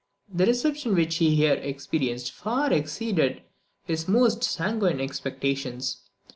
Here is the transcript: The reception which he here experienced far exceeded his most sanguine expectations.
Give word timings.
The 0.33 0.47
reception 0.47 0.95
which 0.95 1.17
he 1.17 1.35
here 1.35 1.53
experienced 1.53 2.31
far 2.31 2.73
exceeded 2.73 3.43
his 3.85 4.07
most 4.07 4.43
sanguine 4.43 4.99
expectations. 4.99 5.97